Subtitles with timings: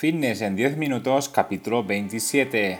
[0.00, 2.78] Fitness en 10 minutos, capítulo 27.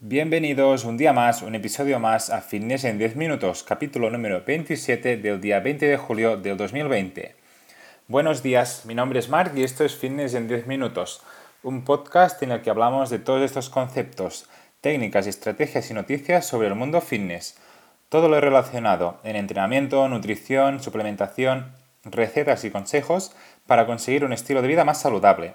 [0.00, 5.16] Bienvenidos un día más, un episodio más a Fitness en 10 minutos, capítulo número 27
[5.18, 7.43] del día 20 de julio del 2020.
[8.06, 11.22] Buenos días, mi nombre es Mark y esto es Fitness en 10 minutos,
[11.62, 14.46] un podcast en el que hablamos de todos estos conceptos,
[14.82, 17.56] técnicas, estrategias y noticias sobre el mundo fitness.
[18.10, 21.72] Todo lo relacionado en entrenamiento, nutrición, suplementación,
[22.04, 23.34] recetas y consejos
[23.66, 25.54] para conseguir un estilo de vida más saludable.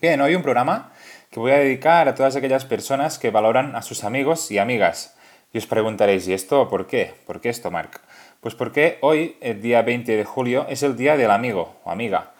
[0.00, 0.92] Bien, hoy un programa
[1.30, 5.18] que voy a dedicar a todas aquellas personas que valoran a sus amigos y amigas.
[5.52, 7.14] Y os preguntaréis, ¿y esto por qué?
[7.26, 8.00] ¿Por qué esto, Mark?
[8.40, 12.32] Pues porque hoy, el día 20 de julio, es el día del amigo o amiga.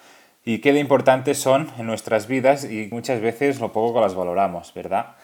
[0.45, 4.15] Y qué de importantes son en nuestras vidas y muchas veces lo poco que las
[4.15, 5.17] valoramos, ¿verdad?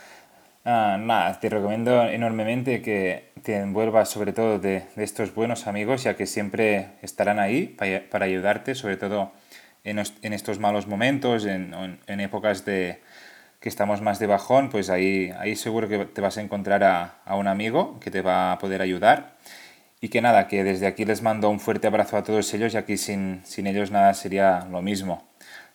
[0.64, 6.16] Ah, nada, te recomiendo enormemente que te envuelvas sobre todo de, estos buenos amigos, ya
[6.16, 9.30] que siempre estarán ahí para, ayudarte, sobre todo
[9.84, 13.00] en, estos malos momentos, en, épocas de
[13.60, 17.16] que estamos más de bajón, pues ahí, ahí seguro que te vas a encontrar a,
[17.24, 19.36] a un amigo que te va a poder ayudar.
[20.04, 22.84] Y que nada, que desde aquí les mando un fuerte abrazo a todos ellos, ya
[22.84, 25.26] que sin, sin ellos nada sería lo mismo.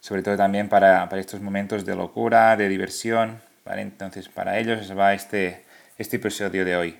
[0.01, 3.41] Sobre todo también para, para estos momentos de locura, de diversión.
[3.65, 3.81] ¿vale?
[3.81, 5.63] Entonces, para ellos va este,
[5.97, 6.99] este episodio de hoy.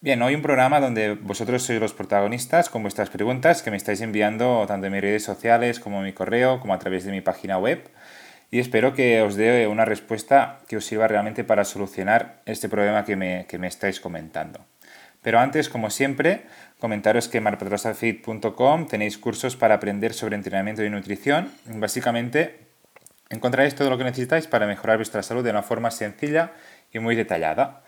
[0.00, 4.00] Bien, hoy un programa donde vosotros sois los protagonistas con vuestras preguntas que me estáis
[4.00, 7.22] enviando tanto en mis redes sociales como en mi correo, como a través de mi
[7.22, 7.90] página web.
[8.52, 13.04] Y espero que os dé una respuesta que os sirva realmente para solucionar este problema
[13.04, 14.60] que me, que me estáis comentando.
[15.22, 16.46] Pero antes, como siempre,
[16.78, 21.50] comentaros que en marpatrosafit.com tenéis cursos para aprender sobre entrenamiento y nutrición.
[21.66, 22.68] Básicamente,
[23.28, 26.52] encontraréis todo lo que necesitáis para mejorar vuestra salud de una forma sencilla
[26.92, 27.82] y muy detallada.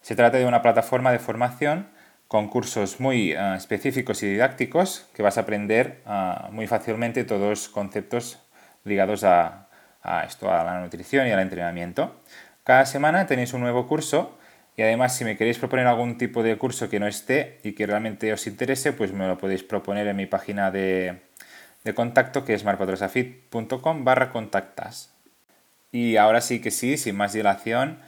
[0.00, 1.88] Se trata de una plataforma de formación
[2.26, 7.48] con cursos muy eh, específicos y didácticos que vas a aprender eh, muy fácilmente todos
[7.48, 8.38] los conceptos
[8.84, 9.68] ligados a,
[10.02, 12.20] a esto, a la nutrición y al entrenamiento.
[12.64, 14.38] Cada semana tenéis un nuevo curso
[14.78, 17.84] y además, si me queréis proponer algún tipo de curso que no esté y que
[17.84, 21.18] realmente os interese, pues me lo podéis proponer en mi página de,
[21.96, 25.12] contacto que es marpatrosafit.com barra contactas.
[25.90, 27.98] Y ahora sí que sí, sin más dilación,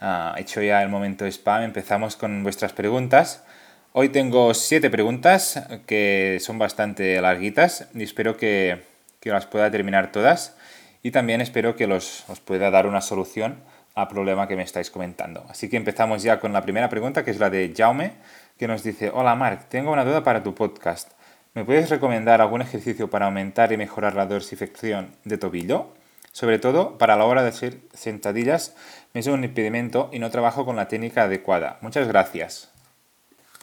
[0.00, 3.44] uh, hecho ya el momento spam, empezamos con vuestras preguntas.
[3.92, 8.82] Hoy tengo siete preguntas que son bastante larguitas y espero que,
[9.22, 10.56] las pueda terminar todas
[11.02, 13.60] y también espero que los, os pueda dar una solución
[13.96, 15.44] al problema que me estáis comentando.
[15.48, 18.12] Así que empezamos ya con la primera pregunta, que es la de Jaume,
[18.58, 21.12] que nos dice, hola Marc, tengo una duda para tu podcast.
[21.54, 25.94] ¿Me puedes recomendar algún ejercicio para aumentar y mejorar la dorsiflexión de tobillo?
[26.30, 28.76] Sobre todo, para la hora de hacer sentadillas,
[29.14, 31.78] me es un impedimento y no trabajo con la técnica adecuada.
[31.80, 32.70] Muchas gracias.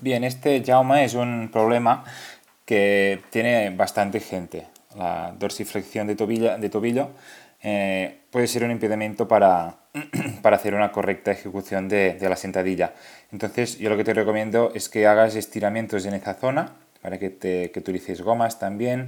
[0.02, 2.06] Bien, este Jaume es un problema
[2.66, 4.66] que tiene bastante gente.
[4.98, 7.12] La dorsiflexión de tobillo
[7.64, 9.78] eh, puede ser un impedimento para,
[10.42, 12.94] para hacer una correcta ejecución de, la sentadilla.
[13.32, 17.30] Entonces yo lo que te recomiendo es que hagas estiramientos en esa zona, para que,
[17.30, 19.08] te, que utilices gomas también,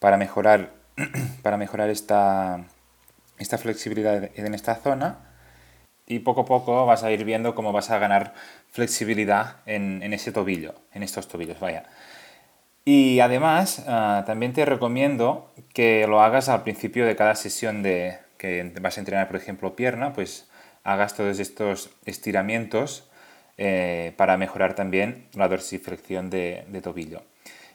[0.00, 0.70] para mejorar,
[1.42, 2.64] para mejorar esta,
[3.38, 5.18] esta flexibilidad en esta zona
[6.06, 8.34] y poco a poco vas a ir viendo cómo vas a ganar
[8.70, 11.84] flexibilidad en, en ese tobillo, en estos tobillos, vaya.
[12.84, 18.18] Y además, ah, también te recomiendo que lo hagas al principio de cada sesión de
[18.38, 20.48] que vas a entrenar, por ejemplo, pierna, pues
[20.82, 23.08] hagas todos estos estiramientos
[23.56, 27.22] eh, para mejorar también la dorsiflexión de, tobillo.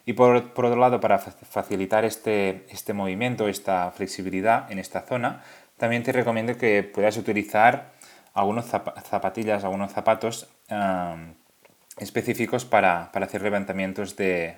[0.05, 5.41] Y por, por, otro lado, para facilitar este, este movimiento, esta flexibilidad en esta zona,
[5.77, 7.91] también te recomiendo que puedas utilizar
[8.33, 11.15] algunos zapatillas, algunos zapatos ah,
[11.97, 14.57] específicos para, para hacer levantamientos de,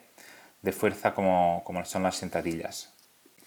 [0.61, 2.93] de fuerza como, son las sentadillas,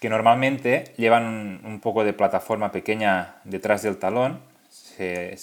[0.00, 5.36] que normalmente llevan un, poco de plataforma pequeña detrás del talón, se,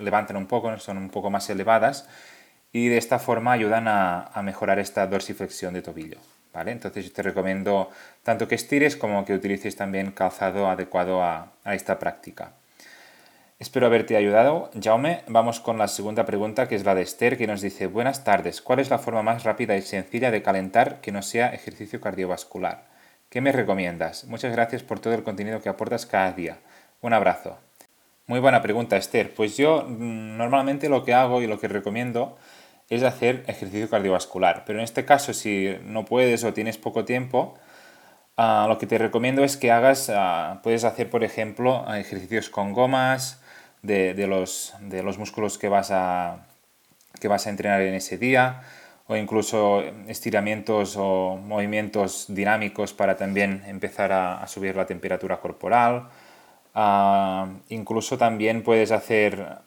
[0.00, 2.08] levantan un poco, son un poco más elevadas
[2.72, 6.18] y de esta forma ayudan a, mejorar esta dorsiflexión de tobillo.
[6.52, 6.72] ¿vale?
[6.72, 7.90] Entonces yo te recomiendo
[8.22, 12.52] tanto que estires como que utilices también calzado adecuado a esta práctica.
[13.60, 14.70] Espero haberte ayudado.
[14.82, 18.24] Jaume, vamos con la segunda pregunta, que es la de Esther, que nos dice, buenas
[18.24, 22.00] tardes, ¿cuál es la forma más rápida y sencilla de calentar que no sea ejercicio
[22.00, 22.84] cardiovascular?
[23.28, 24.24] ¿Qué me recomiendas?
[24.24, 26.56] Muchas gracias por todo el contenido que aportas cada día.
[27.02, 27.58] Un abrazo.
[28.26, 29.34] Muy buena pregunta, Esther.
[29.34, 32.38] Pues yo mm, normalmente lo que hago y lo que recomiendo
[32.88, 34.64] es hacer ejercicio cardiovascular.
[34.64, 37.58] Pero en este caso, si no puedes o tienes poco tiempo,
[38.42, 42.72] Ah, lo que te recomiendo es que hagas, ah, puedes hacer por ejemplo ejercicios con
[42.72, 43.39] gomas
[43.82, 46.46] de, los, de los músculos que vas, a,
[47.20, 48.62] que vas a entrenar en ese día
[49.06, 56.08] o incluso estiramientos o movimientos dinámicos para también empezar a, subir la temperatura corporal.
[56.74, 59.58] Ah, incluso también puedes hacer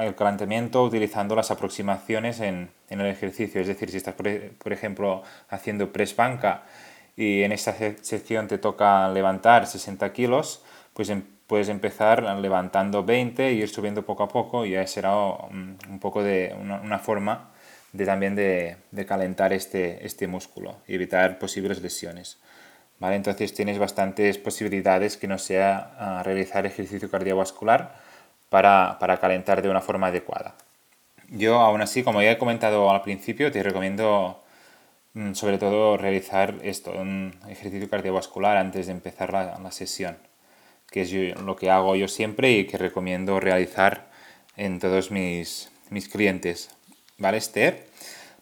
[0.00, 3.60] el calentamiento utilizando las aproximaciones en, en, el ejercicio.
[3.60, 6.62] Es decir, si estás, por, ejemplo, haciendo press banca
[7.16, 10.62] y en esta sección te toca levantar 60 kilos,
[10.94, 15.16] pues em, puedes empezar levantando 20 y ir subiendo poco a poco y ya será
[15.16, 17.50] un, poco de una, forma
[17.92, 22.38] de también de, de, calentar este, este músculo y evitar posibles lesiones.
[22.98, 23.16] ¿Vale?
[23.16, 27.94] Entonces tienes bastantes posibilidades que no sea ah, realizar ejercicio cardiovascular
[28.48, 30.54] para, para calentar de una forma adecuada.
[31.28, 34.40] Yo aún así, como ya he comentado al principio, te recomiendo
[35.16, 40.18] Mm, sobre todo realizar esto, un ejercicio cardiovascular antes de empezar la, sesión,
[40.90, 44.10] que es lo que hago yo siempre y que recomiendo realizar
[44.56, 46.70] en todos mis, mis clientes.
[47.18, 47.86] ¿Vale, Esther?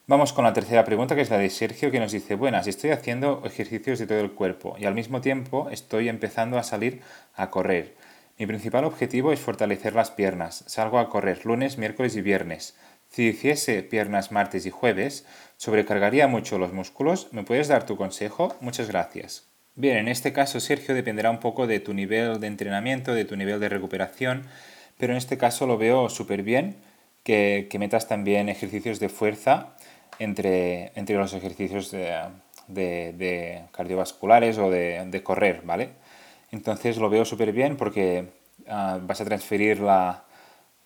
[0.07, 2.91] Vamos con la tercera pregunta, que es la de Sergio, que nos dice, buenas, estoy
[2.91, 7.01] haciendo ejercicios de todo el cuerpo y al mismo tiempo estoy empezando a salir
[7.35, 7.95] a correr.
[8.39, 10.65] Mi principal objetivo es fortalecer las piernas.
[10.67, 12.77] Salgo a correr lunes, miércoles y viernes.
[13.09, 15.25] Si hiciese piernas martes y jueves,
[15.57, 17.29] sobrecargaría mucho los músculos.
[17.33, 18.57] ¿Me puedes dar tu consejo?
[18.61, 19.54] Muchas gracias.
[19.77, 23.37] Bien, en este caso, Sergio, dependerá un poco de tu nivel de entrenamiento, de tu
[23.37, 24.45] nivel de recuperación,
[24.99, 26.77] pero en este caso lo veo súper bien
[27.25, 29.75] que, metas también ejercicios de fuerza
[30.21, 35.91] entre, entre los ejercicios de, cardiovasculares o de, correr, ¿vale?
[36.53, 38.29] Entonces lo veo súper bien porque
[38.69, 40.23] ah, vas a transferir la,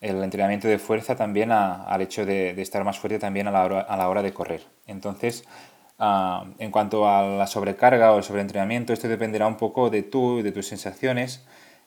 [0.01, 3.81] el entrenamiento de fuerza también al hecho de, estar más fuerte también a la hora,
[3.81, 4.63] a la hora de correr.
[4.87, 5.45] Entonces,
[5.99, 10.43] ah, en cuanto a la sobrecarga o el sobreentrenamiento, esto dependerá un poco de tú,
[10.43, 11.45] de tus sensaciones.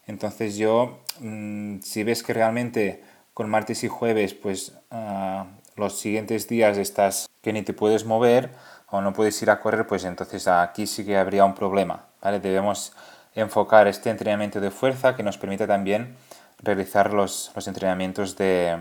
[0.08, 3.04] Entonces yo, mm, si ves que realmente
[3.34, 8.52] con martes y jueves, pues ah, los siguientes días estás que ni te puedes mover
[8.90, 12.06] o no puedes ir a correr, pues entonces aquí sí que habría un problema.
[12.22, 12.40] ¿vale?
[12.40, 12.94] Debemos
[13.36, 16.16] enfocar este entrenamiento de fuerza que nos permita también
[16.60, 18.78] realizar los, entrenamientos de,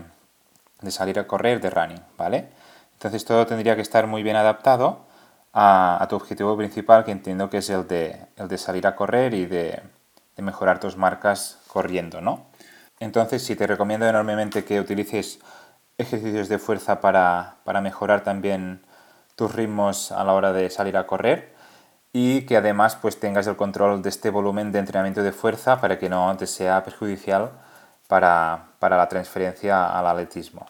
[0.89, 2.49] salir a correr, de running, ¿vale?
[2.93, 5.05] Entonces todo tendría que estar muy bien adaptado
[5.53, 9.33] a, tu objetivo principal, que entiendo que es el de, el de salir a correr
[9.33, 9.81] y de,
[10.37, 12.47] mejorar tus marcas corriendo, ¿no?
[12.99, 15.39] Entonces sí, te recomiendo enormemente que utilices
[15.99, 18.81] ejercicios de fuerza para, para mejorar también
[19.35, 21.53] tus ritmos a la hora de salir a correr
[22.13, 25.97] y que además pues tengas el control de este volumen de entrenamiento de fuerza para
[25.99, 27.51] que no te sea perjudicial
[28.07, 30.65] para, la transferencia al atletismo.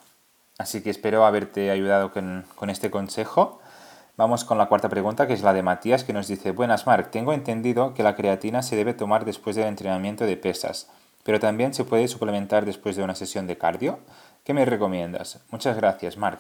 [0.60, 3.62] Así que espero haberte ayudado con, con, este consejo.
[4.22, 7.10] Vamos con la cuarta pregunta, que es la de Matías, que nos dice, buenas Marc,
[7.10, 10.92] tengo entendido que la creatina se debe tomar después del entrenamiento de pesas,
[11.24, 13.98] pero también se puede suplementar después de una sesión de cardio.
[14.44, 15.40] ¿Qué me recomiendas?
[15.50, 16.40] Muchas gracias, Marc.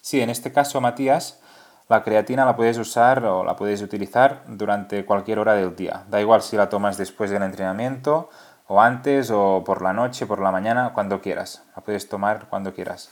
[0.00, 1.42] Sí, en este caso, Matías,
[1.90, 6.04] la creatina la puedes usar o la puedes utilizar durante cualquier hora del día.
[6.08, 8.30] Da igual si la tomas después del entrenamiento
[8.66, 11.64] o antes o por la noche, por la mañana, cuando quieras.
[11.76, 13.10] La puedes tomar cuando quieras.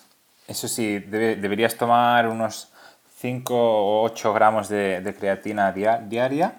[0.48, 2.72] Eso sí, deberías tomar unos
[3.22, 6.54] 5 o 8 gramos de, creatina diaria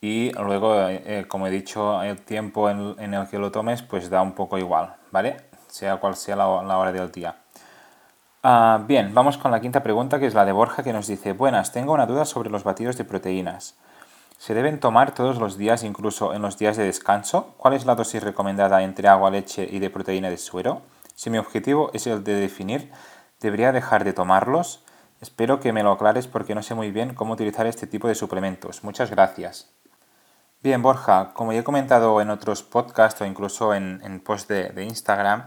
[0.00, 4.22] y luego, eh, como he dicho, el tiempo en, el que lo tomes pues da
[4.22, 5.38] un poco igual, ¿vale?
[5.66, 7.34] Sea cual sea la, hora del día.
[8.44, 11.32] Ah, bien, vamos con la quinta pregunta que es la de Borja que nos dice,
[11.32, 13.74] buenas, tengo una duda sobre los batidos de proteínas.
[14.38, 17.54] ¿Se deben tomar todos los días, incluso en los días de descanso?
[17.56, 20.82] ¿Cuál es la dosis recomendada entre agua, leche y de proteína de suero?
[21.16, 22.92] Si mi objetivo es el de definir,
[23.40, 24.84] ¿debería dejar de tomarlos?
[25.20, 28.14] Espero que me lo aclares porque no sé muy bien cómo utilizar este tipo de
[28.14, 28.84] suplementos.
[28.84, 29.70] Muchas gracias.
[30.62, 34.84] Bien, Borja, como ya he comentado en otros podcasts o incluso en, en posts de,
[34.84, 35.46] Instagram,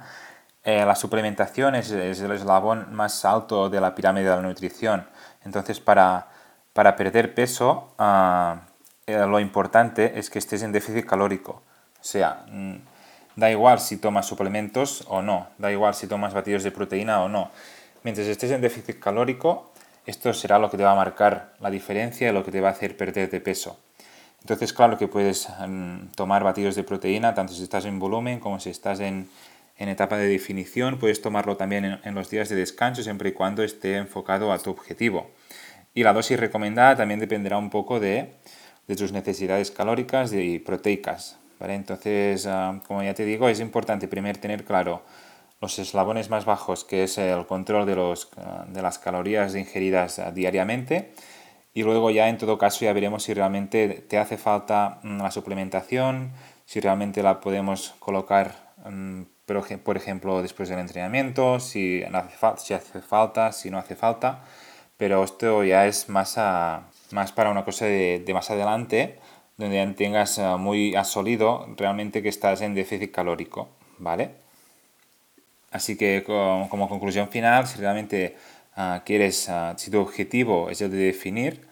[0.63, 5.07] eh, la suplementación es, el eslabón más alto de la pirámide de la nutrición.
[5.43, 6.27] Entonces, para,
[6.73, 8.61] para perder peso, ah,
[9.05, 11.61] eh, lo importante es que estés en déficit calórico.
[11.99, 12.75] O sea, mm,
[13.35, 17.29] da igual si tomas suplementos o no, da igual si tomas batidos de proteína o
[17.29, 17.51] no.
[18.03, 19.71] Mientras estés en déficit calórico,
[20.05, 22.69] esto será lo que te va a marcar la diferencia y lo que te va
[22.69, 23.79] a hacer perder de peso.
[24.41, 28.59] Entonces, claro que puedes mm, tomar batidos de proteína, tanto si estás en volumen como
[28.59, 29.29] si estás en,
[29.77, 30.99] etapa de definición.
[30.99, 34.59] Puedes tomarlo también en, en, los días de descanso, siempre y cuando esté enfocado a
[34.59, 35.31] tu objetivo.
[35.93, 38.35] Y la dosis recomendada también dependerá un poco de
[38.91, 41.37] de tus necesidades calóricas y proteicas.
[41.61, 45.03] Entonces, ah, como ya te digo, es importante primero tener claro
[45.61, 50.17] los eslabones más bajos, que es el control de, los, ah, de las calorías ingeridas
[50.19, 51.13] ah, diariamente,
[51.73, 55.31] y luego ya en todo caso ya veremos si realmente te hace falta mm, la
[55.31, 56.33] suplementación,
[56.65, 59.21] si realmente la podemos colocar, mm,
[59.83, 64.43] por ejemplo, después del entrenamiento, si, hace falta, si no hace falta,
[64.97, 66.37] pero esto ya es más,
[67.11, 69.19] más para una cosa de, más adelante,
[69.57, 74.31] donde ya tengas ah, muy asolido realmente que estás en déficit calórico, ¿vale?
[75.71, 78.35] Así que como conclusión final, si realmente
[78.75, 81.67] Ah, quieres, ah, si tu objetivo es el de definir,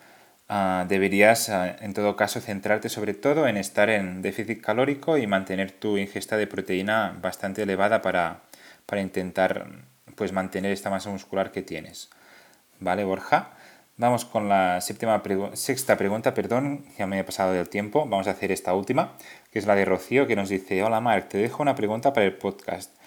[0.50, 5.72] ah, deberías en todo caso centrarte sobre todo en estar en déficit calórico y mantener
[5.72, 8.42] tu ingesta de proteína bastante elevada para,
[8.86, 9.68] para intentar
[10.16, 12.10] pues, mantener esta masa muscular que tienes.
[12.80, 13.52] ¿Vale, Borja?
[13.98, 15.22] Vamos con la séptima
[15.54, 18.06] sexta pregunta, perdón, ya me he pasado del tiempo.
[18.08, 19.18] Vamos a hacer esta última,
[19.52, 22.26] que es la de Rocío, que nos dice, hola Marc, te dejo una pregunta para
[22.26, 22.99] el podcast.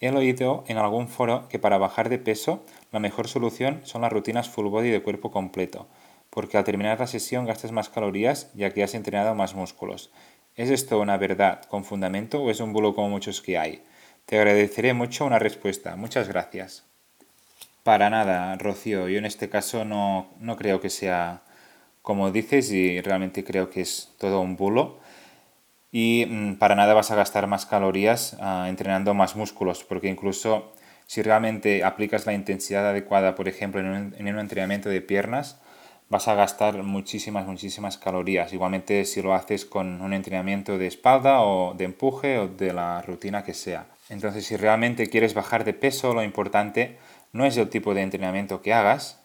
[0.00, 4.10] He oído en algún foro que para bajar de peso la mejor solución son las
[4.10, 5.88] rutinas full body de cuerpo completo,
[6.30, 10.10] porque al terminar la sesión gastas más calorías ya que has entrenado más músculos.
[10.56, 13.82] ¿Es esto una verdad con fundamento o es un bulo como muchos que hay?
[14.24, 15.96] Te agradeceré mucho una respuesta.
[15.96, 16.84] Muchas gracias.
[17.82, 19.08] Para nada, Rocío.
[19.08, 21.42] Yo en este caso no, no creo que sea
[22.00, 24.98] como dices y realmente creo que es todo un bulo
[25.92, 30.72] y mm, para nada vas a gastar más calorías ah, entrenando más músculos, porque incluso
[31.06, 35.60] si realmente aplicas la intensidad adecuada, por ejemplo, en un, en un, entrenamiento de piernas,
[36.08, 38.52] vas a gastar muchísimas, muchísimas calorías.
[38.52, 43.02] Igualmente si lo haces con un entrenamiento de espalda o de empuje o de la
[43.02, 43.86] rutina que sea.
[44.08, 46.98] Entonces, si realmente quieres bajar de peso, lo importante
[47.32, 49.19] no es el tipo de entrenamiento que hagas,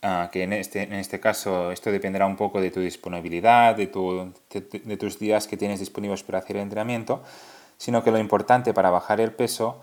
[0.00, 4.32] Que en este, en este caso esto dependerá un poco de tu disponibilidad, de, tu,
[4.50, 7.24] de, tus días que tienes disponibles para hacer el entrenamiento,
[7.78, 9.80] sino que lo importante para bajar el peso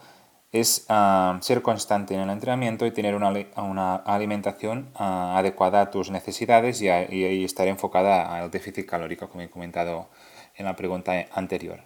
[0.53, 5.91] es ah, ser constante en el entrenamiento y tener una, una alimentación ah, adecuada a
[5.91, 10.07] tus necesidades y, y, estar enfocada al déficit calórico, como he comentado
[10.55, 11.81] en la pregunta anterior.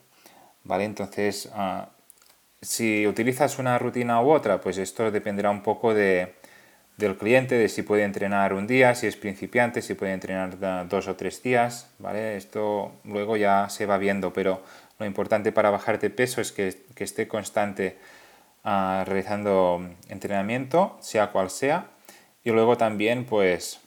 [0.64, 0.84] ¿Vale?
[0.84, 1.50] Entonces,
[2.62, 6.36] si utilizas una rutina u otra, pues esto dependerá un poco de,
[7.00, 11.08] del cliente, de si puede entrenar un día, si es principiante, si puede entrenar dos
[11.08, 12.36] o tres días, ¿vale?
[12.36, 14.62] Esto luego ya se va viendo, pero
[15.00, 17.98] lo importante para bajar de peso es que, esté constante
[18.66, 21.88] ah, realizando entrenamiento, sea cual sea,
[22.44, 23.80] y luego también pues,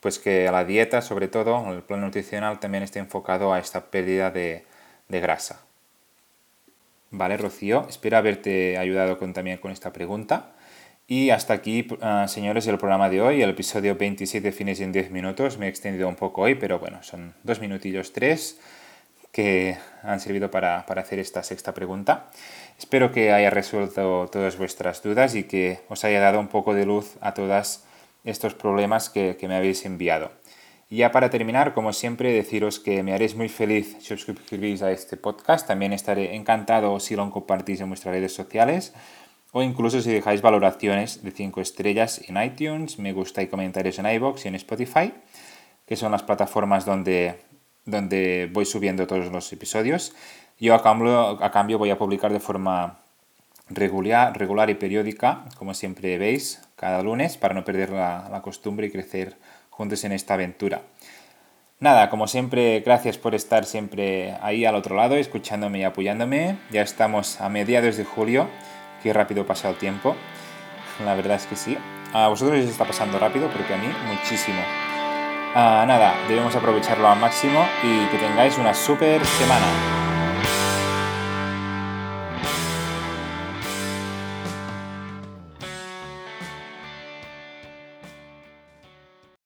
[0.00, 4.30] pues que la dieta, sobre todo, el plan nutricional también esté enfocado a esta pérdida
[4.30, 4.64] de,
[5.08, 5.60] de grasa.
[7.10, 10.54] Vale, Rocío, espero haberte ayudado también con esta pregunta.
[11.06, 15.10] Y hasta aquí, ah, señores, el programa de hoy, el episodio 27 fines en 10
[15.10, 15.58] minutos.
[15.58, 18.58] Me he extendido un poco hoy, pero bueno, son dos minutillos, tres,
[19.30, 22.30] que han servido para, hacer esta sexta pregunta.
[22.78, 26.86] Espero que haya resuelto todas vuestras dudas y que os haya dado un poco de
[26.86, 27.84] luz a todos
[28.24, 30.32] estos problemas que, me habéis enviado.
[30.88, 34.80] Y ya para terminar, como siempre, deciros que me haréis muy feliz si os suscribís
[34.80, 35.66] a este podcast.
[35.66, 38.94] También estaré encantado si lo compartís en vuestras redes sociales
[39.54, 44.06] o incluso si dejáis valoraciones de 5 estrellas en iTunes, me gusta y comentarios en
[44.06, 45.14] iBox y en Spotify,
[45.86, 47.38] que son las plataformas donde,
[47.84, 50.12] donde voy subiendo todos los episodios.
[50.58, 52.98] Yo a cambio, a cambio voy a publicar de forma
[53.68, 58.88] regular, regular y periódica, como siempre veis, cada lunes, para no perder la, la costumbre
[58.88, 59.36] y crecer
[59.70, 60.82] juntos en esta aventura.
[61.78, 66.58] Nada, como siempre, gracias por estar siempre ahí al otro lado, escuchándome y apoyándome.
[66.72, 68.48] Ya estamos a mediados de julio
[69.04, 70.16] Qué rápido pasa el tiempo.
[71.04, 71.76] La verdad es que sí.
[72.14, 74.62] A vosotros os está pasando rápido, porque a mí muchísimo.
[75.54, 80.03] Ah, nada, debemos aprovecharlo al máximo y que tengáis una super semana.